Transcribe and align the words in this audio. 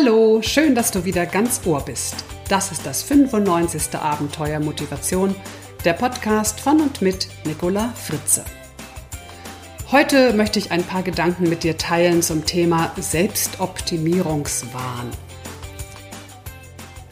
Hallo, 0.00 0.40
schön, 0.42 0.76
dass 0.76 0.92
du 0.92 1.04
wieder 1.04 1.26
ganz 1.26 1.60
Ohr 1.66 1.84
bist. 1.84 2.14
Das 2.48 2.70
ist 2.70 2.86
das 2.86 3.02
95. 3.02 3.96
Abenteuer 3.96 4.60
Motivation, 4.60 5.34
der 5.84 5.94
Podcast 5.94 6.60
von 6.60 6.80
und 6.80 7.02
mit 7.02 7.26
Nicola 7.44 7.92
Fritze. 7.96 8.44
Heute 9.90 10.34
möchte 10.34 10.60
ich 10.60 10.70
ein 10.70 10.84
paar 10.84 11.02
Gedanken 11.02 11.48
mit 11.48 11.64
dir 11.64 11.78
teilen 11.78 12.22
zum 12.22 12.46
Thema 12.46 12.92
Selbstoptimierungswahn. 12.96 15.10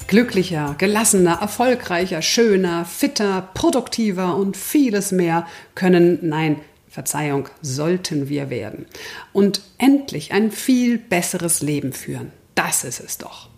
Glücklicher, 0.07 0.77
gelassener, 0.79 1.39
erfolgreicher, 1.41 2.23
schöner, 2.23 2.85
fitter, 2.85 3.49
produktiver 3.55 4.37
und 4.37 4.57
vieles 4.57 5.11
mehr 5.11 5.49
können, 5.75 6.21
nein, 6.23 6.61
Verzeihung, 6.89 7.49
sollten 7.63 8.29
wir 8.29 8.49
werden. 8.49 8.87
Und 9.33 9.63
endlich 9.77 10.31
ein 10.31 10.53
viel 10.53 10.99
besseres 10.99 11.63
Leben 11.63 11.93
führen. 11.93 12.31
Das 12.57 12.83
ist 12.83 12.99
es 12.99 13.19
doch. 13.19 13.49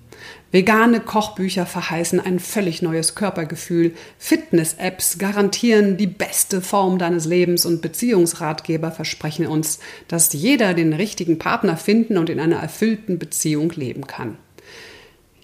Vegane 0.51 1.01
Kochbücher 1.01 1.67
verheißen 1.67 2.21
ein 2.21 2.39
völlig 2.39 2.81
neues 2.81 3.15
Körpergefühl, 3.15 3.95
Fitness-Apps 4.19 5.19
garantieren 5.19 5.99
die 5.99 6.07
beste 6.07 6.63
Form 6.63 6.99
deines 6.99 7.27
Lebens 7.27 7.67
und 7.67 7.83
Beziehungsratgeber 7.83 8.91
versprechen 8.91 9.47
uns, 9.47 9.79
dass 10.09 10.33
jeder 10.33 10.73
den 10.73 10.95
richtigen 10.95 11.39
Partner 11.39 11.77
finden 11.77 12.17
und 12.17 12.31
in 12.31 12.41
einer 12.41 12.57
erfüllten 12.57 13.19
Beziehung 13.19 13.71
leben 13.73 14.07
kann. 14.07 14.39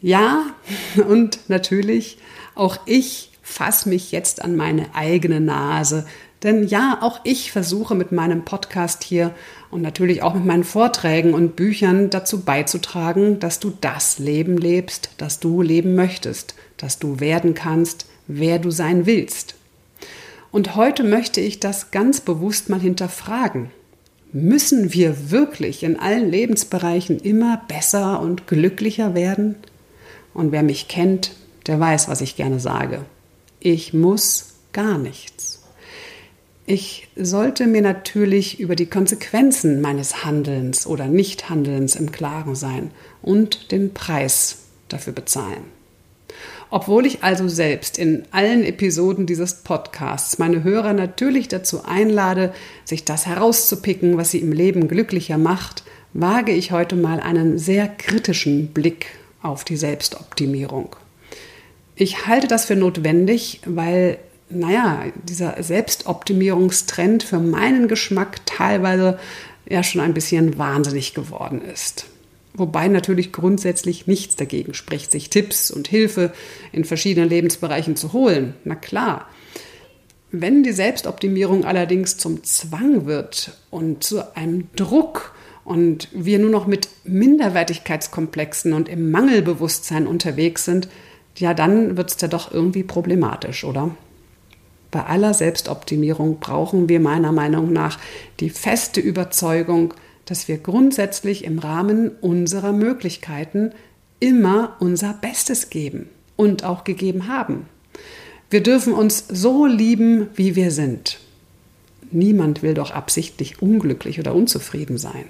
Ja, 0.00 0.46
und 1.08 1.38
natürlich, 1.48 2.18
auch 2.54 2.78
ich 2.86 3.30
fasse 3.42 3.90
mich 3.90 4.10
jetzt 4.10 4.42
an 4.42 4.56
meine 4.56 4.94
eigene 4.94 5.38
Nase, 5.38 6.06
denn 6.44 6.68
ja, 6.68 6.98
auch 7.00 7.20
ich 7.24 7.50
versuche 7.50 7.94
mit 7.94 8.12
meinem 8.12 8.44
Podcast 8.44 9.02
hier 9.02 9.34
und 9.70 9.82
natürlich 9.82 10.22
auch 10.22 10.34
mit 10.34 10.44
meinen 10.44 10.62
Vorträgen 10.62 11.34
und 11.34 11.56
Büchern 11.56 12.10
dazu 12.10 12.42
beizutragen, 12.42 13.40
dass 13.40 13.58
du 13.58 13.72
das 13.80 14.18
Leben 14.18 14.58
lebst, 14.58 15.10
das 15.16 15.40
du 15.40 15.62
leben 15.62 15.94
möchtest, 15.94 16.54
dass 16.76 16.98
du 16.98 17.18
werden 17.18 17.54
kannst, 17.54 18.06
wer 18.26 18.58
du 18.58 18.70
sein 18.70 19.06
willst. 19.06 19.54
Und 20.52 20.76
heute 20.76 21.02
möchte 21.02 21.40
ich 21.40 21.58
das 21.58 21.90
ganz 21.90 22.20
bewusst 22.20 22.68
mal 22.68 22.80
hinterfragen. 22.80 23.70
Müssen 24.30 24.92
wir 24.92 25.30
wirklich 25.30 25.82
in 25.82 25.98
allen 25.98 26.30
Lebensbereichen 26.30 27.18
immer 27.18 27.62
besser 27.66 28.20
und 28.20 28.46
glücklicher 28.46 29.14
werden? 29.14 29.56
Und 30.34 30.52
wer 30.52 30.62
mich 30.62 30.88
kennt, 30.88 31.32
der 31.66 31.80
weiß, 31.80 32.08
was 32.08 32.20
ich 32.20 32.36
gerne 32.36 32.60
sage. 32.60 33.00
Ich 33.60 33.94
muss 33.94 34.54
gar 34.72 34.98
nichts. 34.98 35.63
Ich 36.66 37.08
sollte 37.14 37.66
mir 37.66 37.82
natürlich 37.82 38.58
über 38.58 38.74
die 38.74 38.86
Konsequenzen 38.86 39.82
meines 39.82 40.24
Handelns 40.24 40.86
oder 40.86 41.06
Nichthandelns 41.06 41.94
im 41.94 42.10
Klaren 42.10 42.54
sein 42.54 42.90
und 43.20 43.70
den 43.70 43.92
Preis 43.92 44.60
dafür 44.88 45.12
bezahlen. 45.12 45.64
Obwohl 46.70 47.04
ich 47.04 47.22
also 47.22 47.48
selbst 47.48 47.98
in 47.98 48.24
allen 48.30 48.64
Episoden 48.64 49.26
dieses 49.26 49.56
Podcasts 49.56 50.38
meine 50.38 50.64
Hörer 50.64 50.94
natürlich 50.94 51.48
dazu 51.48 51.84
einlade, 51.84 52.54
sich 52.84 53.04
das 53.04 53.26
herauszupicken, 53.26 54.16
was 54.16 54.30
sie 54.30 54.40
im 54.40 54.50
Leben 54.50 54.88
glücklicher 54.88 55.36
macht, 55.36 55.84
wage 56.14 56.52
ich 56.52 56.72
heute 56.72 56.96
mal 56.96 57.20
einen 57.20 57.58
sehr 57.58 57.88
kritischen 57.88 58.68
Blick 58.68 59.06
auf 59.42 59.64
die 59.64 59.76
Selbstoptimierung. 59.76 60.96
Ich 61.94 62.26
halte 62.26 62.48
das 62.48 62.64
für 62.64 62.74
notwendig, 62.74 63.60
weil 63.66 64.18
naja, 64.54 65.04
dieser 65.28 65.62
Selbstoptimierungstrend 65.62 67.22
für 67.22 67.38
meinen 67.38 67.88
Geschmack 67.88 68.46
teilweise 68.46 69.18
ja 69.68 69.82
schon 69.82 70.00
ein 70.00 70.14
bisschen 70.14 70.58
wahnsinnig 70.58 71.14
geworden 71.14 71.62
ist. 71.62 72.06
Wobei 72.54 72.86
natürlich 72.86 73.32
grundsätzlich 73.32 74.06
nichts 74.06 74.36
dagegen 74.36 74.74
spricht, 74.74 75.10
sich 75.10 75.28
Tipps 75.28 75.70
und 75.70 75.88
Hilfe 75.88 76.32
in 76.70 76.84
verschiedenen 76.84 77.28
Lebensbereichen 77.28 77.96
zu 77.96 78.12
holen. 78.12 78.54
Na 78.64 78.76
klar. 78.76 79.28
Wenn 80.30 80.62
die 80.62 80.72
Selbstoptimierung 80.72 81.64
allerdings 81.64 82.16
zum 82.16 82.42
Zwang 82.44 83.06
wird 83.06 83.56
und 83.70 84.02
zu 84.02 84.36
einem 84.36 84.68
Druck 84.74 85.34
und 85.64 86.08
wir 86.12 86.38
nur 86.38 86.50
noch 86.50 86.66
mit 86.66 86.88
Minderwertigkeitskomplexen 87.04 88.72
und 88.72 88.88
im 88.88 89.10
Mangelbewusstsein 89.10 90.06
unterwegs 90.06 90.64
sind, 90.64 90.88
ja, 91.36 91.54
dann 91.54 91.96
wird 91.96 92.10
es 92.10 92.20
ja 92.20 92.28
doch 92.28 92.52
irgendwie 92.52 92.82
problematisch, 92.82 93.64
oder? 93.64 93.96
Bei 94.94 95.06
aller 95.06 95.34
Selbstoptimierung 95.34 96.38
brauchen 96.38 96.88
wir 96.88 97.00
meiner 97.00 97.32
Meinung 97.32 97.72
nach 97.72 97.98
die 98.38 98.48
feste 98.48 99.00
Überzeugung, 99.00 99.92
dass 100.24 100.46
wir 100.46 100.58
grundsätzlich 100.58 101.42
im 101.42 101.58
Rahmen 101.58 102.12
unserer 102.20 102.70
Möglichkeiten 102.70 103.72
immer 104.20 104.76
unser 104.78 105.12
Bestes 105.14 105.68
geben 105.68 106.08
und 106.36 106.62
auch 106.62 106.84
gegeben 106.84 107.26
haben. 107.26 107.66
Wir 108.50 108.62
dürfen 108.62 108.92
uns 108.92 109.26
so 109.28 109.66
lieben, 109.66 110.28
wie 110.36 110.54
wir 110.54 110.70
sind. 110.70 111.18
Niemand 112.12 112.62
will 112.62 112.74
doch 112.74 112.92
absichtlich 112.92 113.60
unglücklich 113.60 114.20
oder 114.20 114.32
unzufrieden 114.32 114.96
sein. 114.96 115.24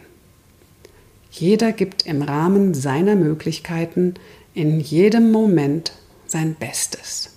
Jeder 1.31 1.73
gibt 1.73 2.05
im 2.05 2.21
Rahmen 2.21 2.75
seiner 2.75 3.17
Möglichkeiten 3.17 4.13
in 4.53 4.79
jedem 4.79 5.33
Moment 5.33 5.93
sein 6.27 6.55
Bestes. 6.55 7.34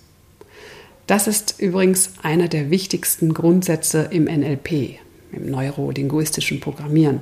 Das 1.08 1.28
ist 1.28 1.56
übrigens 1.60 2.12
einer 2.22 2.50
der 2.50 2.70
wichtigsten 2.70 3.34
Grundsätze 3.34 4.10
im 4.12 4.26
NLP, 4.26 5.00
im 5.32 5.50
neurolinguistischen 5.50 6.60
Programmieren. 6.60 7.22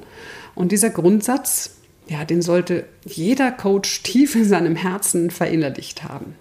Und 0.56 0.72
dieser 0.72 0.90
Grundsatz, 0.90 1.76
ja, 2.08 2.26
den 2.26 2.42
sollte 2.42 2.86
jeder 3.06 3.52
Coach 3.52 4.02
tief 4.02 4.36
in 4.36 4.46
seinem 4.46 4.76
Herzen 4.76 5.30
verinnerlicht 5.30 6.04
haben. 6.04 6.36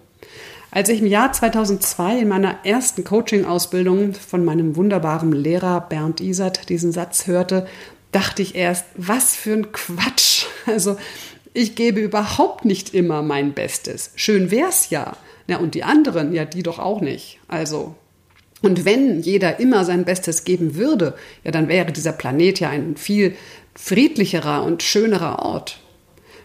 Als 0.71 0.88
ich 0.88 1.00
im 1.00 1.06
Jahr 1.06 1.33
2002 1.33 2.21
in 2.21 2.28
meiner 2.28 2.65
ersten 2.65 3.04
Coaching-Ausbildung 3.04 4.15
von 4.15 4.44
meinem 4.44 4.75
wunderbaren 4.75 5.31
Lehrer 5.31 5.83
Bernd 5.83 6.21
Isert 6.21 6.69
diesen 6.69 6.91
Satz 6.91 7.27
hörte, 7.27 7.69
dachte 8.10 8.43
ich 8.43 8.54
erst, 8.54 8.87
was 8.97 9.37
für 9.37 9.53
ein 9.53 9.71
Quatsch. 9.72 10.47
Also 10.66 10.97
ich 11.53 11.77
gebe 11.77 12.00
überhaupt 12.00 12.65
nicht 12.65 12.94
immer 12.94 13.21
mein 13.21 13.53
Bestes. 13.53 14.10
Schön 14.16 14.50
wär's 14.50 14.88
ja. 14.88 15.15
Ja, 15.47 15.59
und 15.59 15.75
die 15.75 15.84
anderen, 15.84 16.32
ja, 16.32 16.44
die 16.44 16.62
doch 16.62 16.78
auch 16.78 17.00
nicht. 17.00 17.38
Also, 17.49 17.94
und 18.62 18.84
wenn 18.84 19.21
jeder 19.21 19.60
immer 19.60 19.84
sein 19.84 20.05
Bestes 20.05 20.44
geben 20.44 20.75
würde, 20.77 21.15
ja, 21.44 21.50
dann 21.50 21.69
wäre 21.69 21.93
dieser 21.93 22.12
Planet 22.12 22.60
ja 22.60 22.71
ein 22.71 22.97
viel 22.97 23.34
friedlicherer 23.75 24.65
und 24.65 24.83
schönerer 24.83 25.41
Ort. 25.41 25.81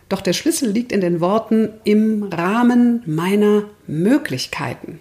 Doch 0.09 0.22
der 0.22 0.34
Schlüssel 0.34 0.72
liegt 0.72 0.92
in 0.92 1.02
den 1.02 1.22
Worten 1.22 1.70
im 1.84 2.24
Rahmen 2.24 3.04
meiner 3.06 3.66
Möglichkeiten. 3.88 5.00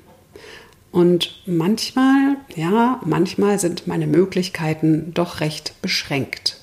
Und 0.93 1.43
manchmal, 1.47 2.37
ja, 2.55 3.01
manchmal 3.05 3.59
sind 3.59 3.87
meine 3.87 4.07
Möglichkeiten 4.07 5.13
doch 5.15 5.41
recht 5.41 5.81
beschränkt. 5.83 6.61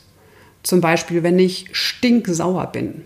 Zum 0.64 0.82
Beispiel, 0.82 1.22
wenn 1.22 1.38
ich 1.38 1.68
stinksauer 1.74 2.68
bin 2.68 3.04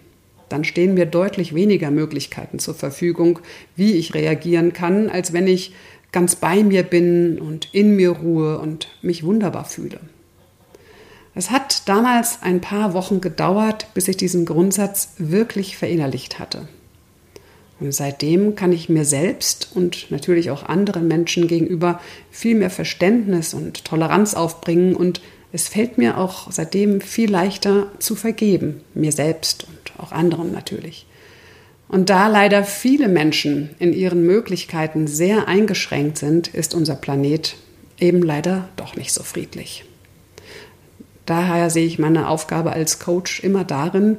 dann 0.49 0.63
stehen 0.63 0.93
mir 0.93 1.05
deutlich 1.05 1.55
weniger 1.55 1.91
Möglichkeiten 1.91 2.59
zur 2.59 2.75
Verfügung, 2.75 3.39
wie 3.75 3.93
ich 3.93 4.13
reagieren 4.13 4.73
kann, 4.73 5.09
als 5.09 5.33
wenn 5.33 5.47
ich 5.47 5.73
ganz 6.11 6.35
bei 6.35 6.63
mir 6.63 6.83
bin 6.83 7.39
und 7.39 7.69
in 7.73 7.95
mir 7.95 8.11
ruhe 8.11 8.59
und 8.59 8.89
mich 9.01 9.23
wunderbar 9.23 9.65
fühle. 9.65 9.99
Es 11.35 11.51
hat 11.51 11.88
damals 11.88 12.39
ein 12.41 12.59
paar 12.59 12.93
Wochen 12.93 13.21
gedauert, 13.21 13.88
bis 13.93 14.07
ich 14.07 14.17
diesen 14.17 14.45
Grundsatz 14.45 15.13
wirklich 15.17 15.77
verinnerlicht 15.77 16.39
hatte. 16.39 16.67
Und 17.79 17.93
seitdem 17.93 18.55
kann 18.55 18.73
ich 18.73 18.89
mir 18.89 19.05
selbst 19.05 19.69
und 19.73 20.11
natürlich 20.11 20.51
auch 20.51 20.63
anderen 20.63 21.07
Menschen 21.07 21.47
gegenüber 21.47 22.01
viel 22.29 22.55
mehr 22.55 22.69
Verständnis 22.69 23.53
und 23.53 23.85
Toleranz 23.85 24.33
aufbringen 24.33 24.95
und 24.95 25.21
es 25.51 25.67
fällt 25.67 25.97
mir 25.97 26.17
auch 26.17 26.51
seitdem 26.51 27.01
viel 27.01 27.29
leichter 27.29 27.88
zu 28.00 28.15
vergeben, 28.15 28.81
mir 28.94 29.12
selbst 29.12 29.65
und 29.65 30.00
auch 30.00 30.12
anderen 30.12 30.51
natürlich. 30.51 31.06
Und 31.88 32.12
da 32.12 32.27
leider 32.27 32.63
viele 32.63 33.07
Menschen 33.07 33.71
in 33.79 33.94
ihren 33.94 34.24
Möglichkeiten 34.24 35.07
sehr 35.07 35.47
eingeschränkt 35.47 36.19
sind, 36.19 36.47
ist 36.50 36.75
unser 36.75 36.95
Planet 36.95 37.56
eben 38.00 38.21
leider 38.21 38.69
doch 38.75 38.95
nicht 38.95 39.12
so 39.12 39.24
friedlich. 39.24 39.85
Daher 41.25 41.69
sehe 41.69 41.85
ich 41.85 42.00
meine 42.00 42.27
Aufgabe 42.27 42.71
als 42.71 43.00
Coach 43.00 43.44
immer 43.44 43.63
darin, 43.63 44.18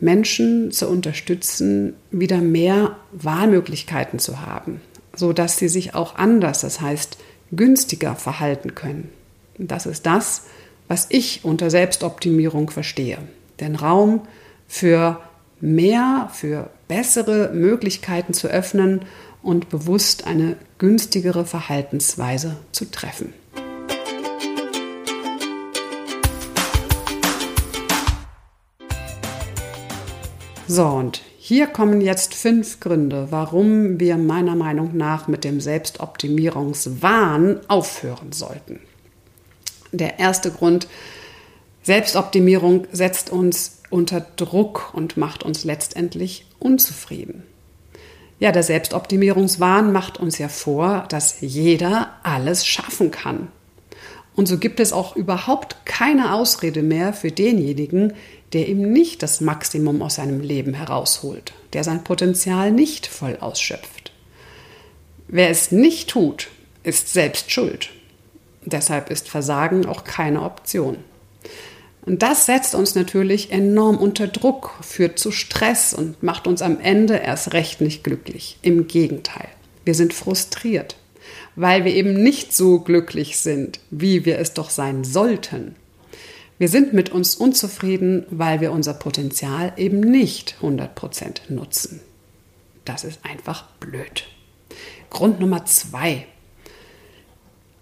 Menschen 0.00 0.72
zu 0.72 0.88
unterstützen, 0.88 1.94
wieder 2.10 2.38
mehr 2.38 2.96
Wahlmöglichkeiten 3.12 4.18
zu 4.18 4.40
haben, 4.40 4.80
sodass 5.14 5.58
sie 5.58 5.68
sich 5.68 5.94
auch 5.94 6.16
anders, 6.16 6.60
das 6.60 6.80
heißt 6.80 7.18
günstiger 7.52 8.16
verhalten 8.16 8.74
können. 8.74 9.10
Das 9.58 9.86
ist 9.86 10.04
das, 10.04 10.42
was 10.86 11.06
ich 11.08 11.44
unter 11.44 11.70
Selbstoptimierung 11.70 12.70
verstehe. 12.70 13.18
Den 13.58 13.74
Raum 13.74 14.20
für 14.68 15.18
mehr, 15.60 16.30
für 16.34 16.68
bessere 16.88 17.52
Möglichkeiten 17.54 18.34
zu 18.34 18.48
öffnen 18.48 19.00
und 19.42 19.70
bewusst 19.70 20.26
eine 20.26 20.56
günstigere 20.78 21.46
Verhaltensweise 21.46 22.56
zu 22.72 22.90
treffen. 22.90 23.32
So, 30.68 30.84
und 30.84 31.22
Hier 31.38 31.68
kommen 31.68 32.00
jetzt 32.00 32.34
fünf 32.34 32.80
Gründe, 32.80 33.28
warum 33.30 34.00
wir 34.00 34.16
meiner 34.16 34.56
Meinung 34.56 34.96
nach 34.96 35.28
mit 35.28 35.44
dem 35.44 35.60
Selbstoptimierungswahn 35.60 37.60
aufhören 37.68 38.32
sollten. 38.32 38.80
Der 39.92 40.18
erste 40.18 40.50
Grund, 40.50 40.88
Selbstoptimierung 41.82 42.86
setzt 42.92 43.30
uns 43.30 43.82
unter 43.90 44.20
Druck 44.20 44.92
und 44.92 45.16
macht 45.16 45.42
uns 45.42 45.64
letztendlich 45.64 46.46
unzufrieden. 46.58 47.44
Ja, 48.38 48.52
der 48.52 48.62
Selbstoptimierungswahn 48.62 49.92
macht 49.92 50.18
uns 50.18 50.38
ja 50.38 50.48
vor, 50.48 51.06
dass 51.08 51.40
jeder 51.40 52.12
alles 52.22 52.66
schaffen 52.66 53.10
kann. 53.10 53.48
Und 54.34 54.46
so 54.46 54.58
gibt 54.58 54.80
es 54.80 54.92
auch 54.92 55.16
überhaupt 55.16 55.86
keine 55.86 56.34
Ausrede 56.34 56.82
mehr 56.82 57.14
für 57.14 57.32
denjenigen, 57.32 58.12
der 58.52 58.68
ihm 58.68 58.92
nicht 58.92 59.22
das 59.22 59.40
Maximum 59.40 60.02
aus 60.02 60.16
seinem 60.16 60.40
Leben 60.40 60.74
herausholt, 60.74 61.54
der 61.72 61.84
sein 61.84 62.04
Potenzial 62.04 62.70
nicht 62.70 63.06
voll 63.06 63.38
ausschöpft. 63.40 64.12
Wer 65.28 65.48
es 65.48 65.72
nicht 65.72 66.10
tut, 66.10 66.48
ist 66.82 67.12
selbst 67.12 67.50
schuld. 67.50 67.90
Deshalb 68.66 69.10
ist 69.10 69.28
Versagen 69.28 69.86
auch 69.86 70.04
keine 70.04 70.42
Option. 70.42 70.98
Und 72.04 72.22
das 72.22 72.46
setzt 72.46 72.74
uns 72.74 72.94
natürlich 72.94 73.50
enorm 73.50 73.96
unter 73.96 74.28
Druck, 74.28 74.74
führt 74.82 75.18
zu 75.18 75.32
Stress 75.32 75.94
und 75.94 76.22
macht 76.22 76.46
uns 76.46 76.62
am 76.62 76.78
Ende 76.78 77.16
erst 77.16 77.52
recht 77.54 77.80
nicht 77.80 78.04
glücklich. 78.04 78.58
Im 78.62 78.86
Gegenteil, 78.86 79.48
wir 79.84 79.94
sind 79.94 80.12
frustriert 80.12 80.96
weil 81.56 81.84
wir 81.84 81.94
eben 81.94 82.22
nicht 82.22 82.52
so 82.52 82.80
glücklich 82.80 83.38
sind, 83.38 83.80
wie 83.90 84.24
wir 84.24 84.38
es 84.38 84.52
doch 84.52 84.70
sein 84.70 85.02
sollten. 85.02 85.74
Wir 86.58 86.68
sind 86.68 86.92
mit 86.92 87.10
uns 87.10 87.34
unzufrieden, 87.34 88.26
weil 88.30 88.60
wir 88.60 88.72
unser 88.72 88.94
Potenzial 88.94 89.72
eben 89.76 90.00
nicht 90.00 90.56
100% 90.62 91.52
nutzen. 91.52 92.00
Das 92.84 93.04
ist 93.04 93.20
einfach 93.24 93.68
blöd. 93.80 94.24
Grund 95.10 95.40
Nummer 95.40 95.64
zwei. 95.66 96.26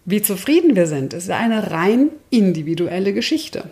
Wie 0.07 0.21
zufrieden 0.21 0.77
wir 0.77 0.87
sind, 0.87 1.15
ist 1.15 1.31
eine 1.31 1.71
rein 1.71 2.11
individuelle 2.29 3.15
Geschichte. 3.15 3.71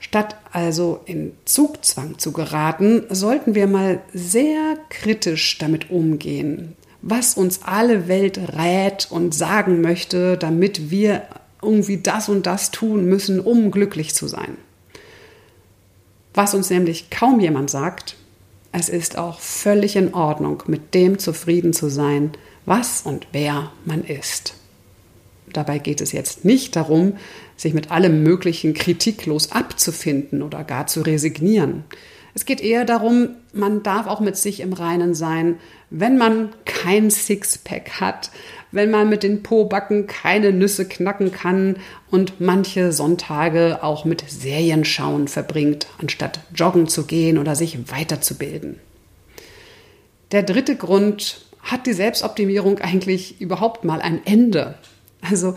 Statt 0.00 0.36
also 0.52 1.00
in 1.04 1.32
Zugzwang 1.44 2.18
zu 2.18 2.32
geraten, 2.32 3.04
sollten 3.08 3.54
wir 3.54 3.66
mal 3.66 4.00
sehr 4.12 4.76
kritisch 4.90 5.58
damit 5.58 5.90
umgehen, 5.90 6.76
was 7.02 7.34
uns 7.34 7.62
alle 7.62 8.08
Welt 8.08 8.38
rät 8.56 9.08
und 9.10 9.34
sagen 9.34 9.80
möchte, 9.80 10.36
damit 10.36 10.90
wir 10.90 11.22
irgendwie 11.62 11.98
das 11.98 12.28
und 12.28 12.46
das 12.46 12.70
tun 12.70 13.06
müssen, 13.06 13.40
um 13.40 13.70
glücklich 13.70 14.14
zu 14.14 14.26
sein. 14.26 14.56
Was 16.34 16.54
uns 16.54 16.70
nämlich 16.70 17.10
kaum 17.10 17.40
jemand 17.40 17.70
sagt, 17.70 18.16
es 18.70 18.88
ist 18.88 19.18
auch 19.18 19.40
völlig 19.40 19.96
in 19.96 20.14
Ordnung, 20.14 20.62
mit 20.66 20.94
dem 20.94 21.18
zufrieden 21.18 21.72
zu 21.72 21.88
sein, 21.88 22.32
was 22.66 23.02
und 23.02 23.26
wer 23.32 23.72
man 23.84 24.04
ist. 24.04 24.57
Dabei 25.52 25.78
geht 25.78 26.00
es 26.00 26.12
jetzt 26.12 26.44
nicht 26.44 26.76
darum, 26.76 27.14
sich 27.56 27.74
mit 27.74 27.90
allem 27.90 28.22
Möglichen 28.22 28.74
kritiklos 28.74 29.52
abzufinden 29.52 30.42
oder 30.42 30.64
gar 30.64 30.86
zu 30.86 31.02
resignieren. 31.02 31.84
Es 32.34 32.44
geht 32.44 32.60
eher 32.60 32.84
darum, 32.84 33.30
man 33.52 33.82
darf 33.82 34.06
auch 34.06 34.20
mit 34.20 34.36
sich 34.36 34.60
im 34.60 34.72
Reinen 34.72 35.14
sein, 35.14 35.56
wenn 35.90 36.18
man 36.18 36.50
kein 36.64 37.10
Sixpack 37.10 38.00
hat, 38.00 38.30
wenn 38.70 38.90
man 38.90 39.08
mit 39.08 39.22
den 39.22 39.42
Pobacken 39.42 40.06
keine 40.06 40.52
Nüsse 40.52 40.86
knacken 40.86 41.32
kann 41.32 41.76
und 42.10 42.40
manche 42.40 42.92
Sonntage 42.92 43.82
auch 43.82 44.04
mit 44.04 44.24
Serienschauen 44.28 45.26
verbringt, 45.26 45.86
anstatt 46.00 46.40
joggen 46.54 46.86
zu 46.86 47.06
gehen 47.06 47.38
oder 47.38 47.56
sich 47.56 47.90
weiterzubilden. 47.90 48.78
Der 50.30 50.42
dritte 50.42 50.76
Grund, 50.76 51.48
hat 51.70 51.86
die 51.86 51.92
Selbstoptimierung 51.92 52.78
eigentlich 52.78 53.40
überhaupt 53.40 53.84
mal 53.84 54.00
ein 54.00 54.24
Ende? 54.24 54.76
Also 55.20 55.56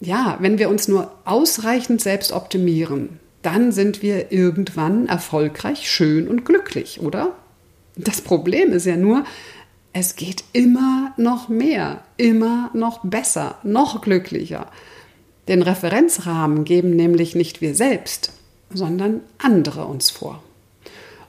ja, 0.00 0.36
wenn 0.40 0.58
wir 0.58 0.68
uns 0.68 0.88
nur 0.88 1.12
ausreichend 1.24 2.00
selbst 2.00 2.32
optimieren, 2.32 3.20
dann 3.42 3.72
sind 3.72 4.02
wir 4.02 4.32
irgendwann 4.32 5.06
erfolgreich, 5.06 5.90
schön 5.90 6.28
und 6.28 6.44
glücklich, 6.44 7.00
oder? 7.00 7.36
Das 7.96 8.20
Problem 8.20 8.72
ist 8.72 8.86
ja 8.86 8.96
nur, 8.96 9.24
es 9.92 10.16
geht 10.16 10.44
immer 10.52 11.12
noch 11.16 11.48
mehr, 11.48 12.02
immer 12.16 12.70
noch 12.72 13.04
besser, 13.04 13.58
noch 13.62 14.00
glücklicher. 14.00 14.66
Den 15.48 15.62
Referenzrahmen 15.62 16.64
geben 16.64 16.90
nämlich 16.90 17.34
nicht 17.34 17.60
wir 17.60 17.74
selbst, 17.74 18.32
sondern 18.72 19.20
andere 19.38 19.84
uns 19.84 20.10
vor. 20.10 20.42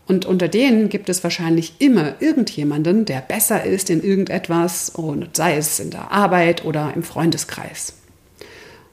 Und 0.05 0.25
unter 0.25 0.47
denen 0.47 0.89
gibt 0.89 1.07
es 1.09 1.23
wahrscheinlich 1.23 1.75
immer 1.79 2.15
irgendjemanden, 2.19 3.05
der 3.05 3.21
besser 3.21 3.63
ist 3.63 3.89
in 3.89 4.03
irgendetwas, 4.03 4.89
und 4.89 5.35
sei 5.35 5.55
es 5.55 5.79
in 5.79 5.91
der 5.91 6.11
Arbeit 6.11 6.65
oder 6.65 6.93
im 6.93 7.03
Freundeskreis. 7.03 7.93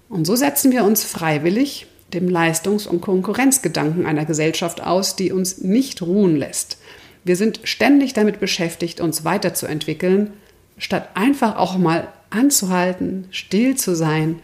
Und 0.09 0.25
so 0.25 0.37
setzen 0.37 0.71
wir 0.71 0.85
uns 0.85 1.05
freiwillig 1.05 1.87
dem 2.13 2.29
Leistungs- 2.29 2.87
und 2.87 3.01
Konkurrenzgedanken 3.01 4.07
einer 4.07 4.25
Gesellschaft 4.25 4.83
aus, 4.83 5.17
die 5.17 5.33
uns 5.33 5.59
nicht 5.59 6.03
ruhen 6.03 6.37
lässt, 6.37 6.79
wir 7.25 7.37
sind 7.37 7.61
ständig 7.65 8.15
damit 8.15 8.41
beschäftigt, 8.41 9.01
uns 9.01 9.25
weiterzuentwickeln, 9.25 10.33
statt 10.79 11.11
einfach 11.15 11.57
auch 11.57 11.77
mal 11.77 12.09
anzuhalten, 12.31 13.29
still 13.31 13.77
zu 13.77 13.95
sein 13.95 14.41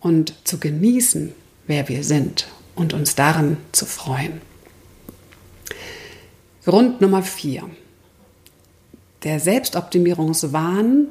und 0.00 0.34
zu 0.44 0.58
genießen, 0.58 1.32
wer 1.66 1.88
wir 1.88 2.02
sind 2.02 2.46
und 2.74 2.94
uns 2.94 3.14
darin 3.14 3.58
zu 3.72 3.84
freuen. 3.84 4.40
Grund 6.64 7.02
Nummer 7.02 7.22
vier. 7.22 7.64
Der 9.22 9.38
Selbstoptimierungswahn 9.38 11.08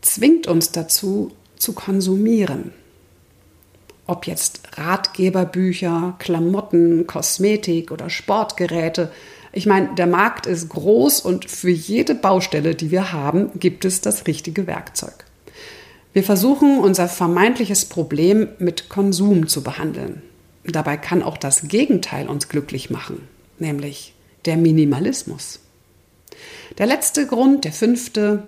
zwingt 0.00 0.46
uns 0.46 0.72
dazu, 0.72 1.30
zu 1.56 1.74
konsumieren. 1.74 2.72
Ob 4.06 4.26
jetzt 4.26 4.60
Ratgeberbücher, 4.78 6.16
Klamotten, 6.18 7.06
Kosmetik 7.06 7.90
oder 7.90 8.08
Sportgeräte, 8.08 9.12
ich 9.52 9.66
meine, 9.66 9.94
der 9.94 10.06
Markt 10.06 10.46
ist 10.46 10.70
groß 10.70 11.20
und 11.20 11.50
für 11.50 11.70
jede 11.70 12.14
Baustelle, 12.14 12.74
die 12.74 12.90
wir 12.90 13.12
haben, 13.12 13.50
gibt 13.60 13.84
es 13.84 14.00
das 14.00 14.26
richtige 14.26 14.66
Werkzeug. 14.66 15.26
Wir 16.14 16.22
versuchen, 16.22 16.78
unser 16.78 17.08
vermeintliches 17.08 17.84
Problem 17.84 18.48
mit 18.58 18.88
Konsum 18.88 19.48
zu 19.48 19.62
behandeln. 19.62 20.22
Dabei 20.64 20.96
kann 20.96 21.22
auch 21.22 21.36
das 21.36 21.68
Gegenteil 21.68 22.26
uns 22.26 22.48
glücklich 22.48 22.88
machen, 22.88 23.28
nämlich 23.58 24.13
der 24.46 24.56
Minimalismus. 24.56 25.60
Der 26.78 26.86
letzte 26.86 27.26
Grund, 27.26 27.64
der 27.64 27.72
fünfte, 27.72 28.44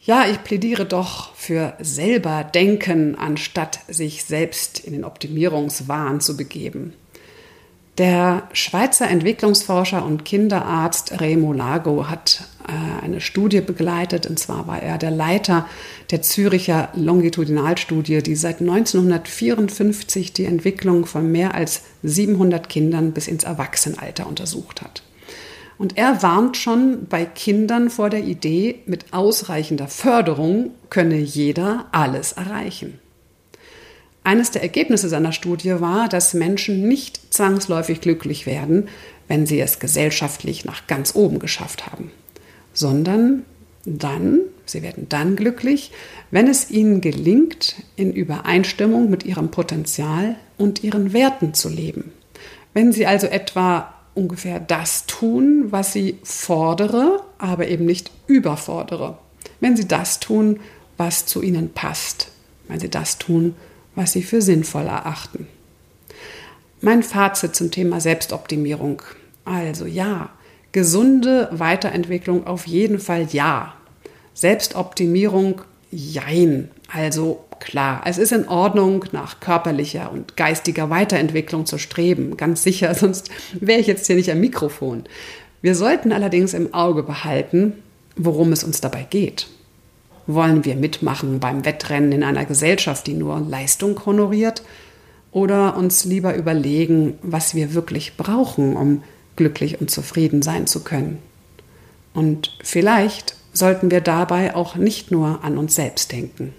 ja, 0.00 0.26
ich 0.28 0.42
plädiere 0.44 0.86
doch 0.86 1.34
für 1.34 1.74
selber 1.80 2.44
denken, 2.44 3.16
anstatt 3.16 3.80
sich 3.88 4.24
selbst 4.24 4.78
in 4.78 4.92
den 4.92 5.04
Optimierungswahn 5.04 6.20
zu 6.20 6.36
begeben. 6.36 6.94
Der 7.98 8.42
Schweizer 8.52 9.08
Entwicklungsforscher 9.08 10.04
und 10.04 10.26
Kinderarzt 10.26 11.18
Remo 11.18 11.54
Lago 11.54 12.10
hat 12.10 12.44
äh, 12.68 13.02
eine 13.02 13.22
Studie 13.22 13.62
begleitet, 13.62 14.26
und 14.26 14.38
zwar 14.38 14.66
war 14.66 14.82
er 14.82 14.98
der 14.98 15.10
Leiter 15.10 15.66
der 16.10 16.20
Züricher 16.20 16.90
Longitudinalstudie, 16.94 18.22
die 18.22 18.36
seit 18.36 18.60
1954 18.60 20.34
die 20.34 20.44
Entwicklung 20.44 21.06
von 21.06 21.32
mehr 21.32 21.54
als 21.54 21.84
700 22.02 22.68
Kindern 22.68 23.12
bis 23.12 23.28
ins 23.28 23.44
Erwachsenenalter 23.44 24.26
untersucht 24.26 24.82
hat. 24.82 25.02
Und 25.78 25.96
er 25.96 26.22
warnt 26.22 26.58
schon 26.58 27.06
bei 27.08 27.24
Kindern 27.24 27.88
vor 27.88 28.10
der 28.10 28.24
Idee, 28.24 28.80
mit 28.84 29.14
ausreichender 29.14 29.88
Förderung 29.88 30.72
könne 30.90 31.16
jeder 31.16 31.86
alles 31.92 32.32
erreichen. 32.32 32.98
Eines 34.26 34.50
der 34.50 34.62
Ergebnisse 34.62 35.08
seiner 35.08 35.30
Studie 35.30 35.80
war, 35.80 36.08
dass 36.08 36.34
Menschen 36.34 36.88
nicht 36.88 37.32
zwangsläufig 37.32 38.00
glücklich 38.00 38.44
werden, 38.44 38.88
wenn 39.28 39.46
sie 39.46 39.60
es 39.60 39.78
gesellschaftlich 39.78 40.64
nach 40.64 40.88
ganz 40.88 41.14
oben 41.14 41.38
geschafft 41.38 41.86
haben, 41.86 42.10
sondern 42.72 43.44
dann, 43.84 44.40
sie 44.64 44.82
werden 44.82 45.06
dann 45.08 45.36
glücklich, 45.36 45.92
wenn 46.32 46.48
es 46.48 46.72
ihnen 46.72 47.00
gelingt, 47.00 47.76
in 47.94 48.12
Übereinstimmung 48.12 49.08
mit 49.10 49.24
ihrem 49.24 49.52
Potenzial 49.52 50.34
und 50.58 50.82
ihren 50.82 51.12
Werten 51.12 51.54
zu 51.54 51.68
leben. 51.68 52.10
Wenn 52.74 52.90
sie 52.90 53.06
also 53.06 53.28
etwa 53.28 53.94
ungefähr 54.16 54.58
das 54.58 55.06
tun, 55.06 55.66
was 55.70 55.92
sie 55.92 56.18
fordere, 56.24 57.22
aber 57.38 57.68
eben 57.68 57.84
nicht 57.84 58.10
überfordere. 58.26 59.18
Wenn 59.60 59.76
sie 59.76 59.86
das 59.86 60.18
tun, 60.18 60.58
was 60.96 61.26
zu 61.26 61.42
ihnen 61.42 61.72
passt. 61.72 62.32
Wenn 62.66 62.80
sie 62.80 62.90
das 62.90 63.18
tun, 63.18 63.54
was 63.96 64.12
sie 64.12 64.22
für 64.22 64.40
sinnvoll 64.40 64.86
erachten. 64.86 65.48
Mein 66.80 67.02
Fazit 67.02 67.56
zum 67.56 67.72
Thema 67.72 68.00
Selbstoptimierung. 68.00 69.02
Also 69.44 69.86
ja, 69.86 70.30
gesunde 70.70 71.48
Weiterentwicklung 71.50 72.46
auf 72.46 72.66
jeden 72.66 73.00
Fall 73.00 73.26
ja. 73.32 73.74
Selbstoptimierung 74.34 75.62
jein. 75.90 76.70
Also 76.92 77.44
klar, 77.58 78.02
es 78.04 78.18
ist 78.18 78.32
in 78.32 78.46
Ordnung, 78.46 79.06
nach 79.12 79.40
körperlicher 79.40 80.12
und 80.12 80.36
geistiger 80.36 80.90
Weiterentwicklung 80.90 81.64
zu 81.64 81.78
streben. 81.78 82.36
Ganz 82.36 82.62
sicher, 82.62 82.94
sonst 82.98 83.30
wäre 83.58 83.80
ich 83.80 83.86
jetzt 83.86 84.06
hier 84.06 84.16
nicht 84.16 84.30
am 84.30 84.40
Mikrofon. 84.40 85.04
Wir 85.62 85.74
sollten 85.74 86.12
allerdings 86.12 86.52
im 86.54 86.74
Auge 86.74 87.02
behalten, 87.02 87.72
worum 88.16 88.52
es 88.52 88.62
uns 88.62 88.80
dabei 88.80 89.06
geht. 89.08 89.48
Wollen 90.26 90.64
wir 90.64 90.74
mitmachen 90.74 91.38
beim 91.38 91.64
Wettrennen 91.64 92.10
in 92.10 92.24
einer 92.24 92.44
Gesellschaft, 92.44 93.06
die 93.06 93.14
nur 93.14 93.38
Leistung 93.40 94.04
honoriert? 94.04 94.62
Oder 95.30 95.76
uns 95.76 96.04
lieber 96.04 96.34
überlegen, 96.34 97.18
was 97.22 97.54
wir 97.54 97.74
wirklich 97.74 98.16
brauchen, 98.16 98.76
um 98.76 99.04
glücklich 99.36 99.80
und 99.80 99.90
zufrieden 99.90 100.42
sein 100.42 100.66
zu 100.66 100.82
können? 100.82 101.18
Und 102.12 102.56
vielleicht 102.62 103.36
sollten 103.52 103.90
wir 103.90 104.00
dabei 104.00 104.54
auch 104.54 104.74
nicht 104.74 105.10
nur 105.10 105.44
an 105.44 105.58
uns 105.58 105.74
selbst 105.74 106.10
denken. 106.10 106.54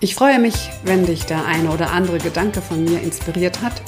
Ich 0.00 0.14
freue 0.14 0.38
mich, 0.38 0.70
wenn 0.84 1.06
dich 1.06 1.24
der 1.24 1.46
eine 1.46 1.70
oder 1.70 1.90
andere 1.92 2.18
Gedanke 2.18 2.60
von 2.62 2.84
mir 2.84 3.00
inspiriert 3.00 3.62
hat 3.62 3.82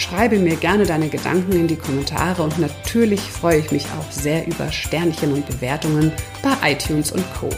Schreibe 0.00 0.38
mir 0.38 0.56
gerne 0.56 0.86
deine 0.86 1.10
Gedanken 1.10 1.52
in 1.52 1.66
die 1.66 1.76
Kommentare 1.76 2.42
und 2.42 2.58
natürlich 2.58 3.20
freue 3.20 3.58
ich 3.58 3.70
mich 3.70 3.84
auch 3.84 4.10
sehr 4.10 4.46
über 4.46 4.72
Sternchen 4.72 5.34
und 5.34 5.46
Bewertungen 5.46 6.10
bei 6.42 6.72
iTunes 6.72 7.12
und 7.12 7.22
Co. 7.34 7.50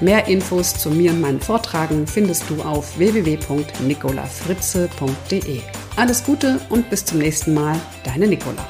Mehr 0.00 0.28
Infos 0.28 0.72
zu 0.72 0.88
mir 0.90 1.10
und 1.10 1.20
meinen 1.20 1.40
Vortragen 1.40 2.06
findest 2.06 2.48
du 2.48 2.62
auf 2.62 2.96
www.nicolafritze.de. 2.96 5.62
Alles 5.96 6.22
Gute 6.22 6.60
und 6.68 6.88
bis 6.90 7.04
zum 7.04 7.18
nächsten 7.18 7.54
Mal, 7.54 7.74
deine 8.04 8.28
Nicola. 8.28 8.64